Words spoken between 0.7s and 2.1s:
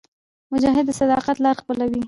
د صداقت لاره خپلوي.